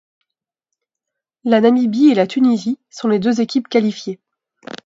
[1.43, 4.19] La Namibie et la Tunisie sont les deux équipes qualifiées.